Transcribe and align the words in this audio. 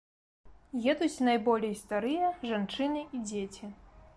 Едуць 0.93 1.23
найболей 1.27 1.75
старыя, 1.83 2.31
жанчыны 2.53 3.01
і 3.19 3.23
дзеці. 3.29 3.65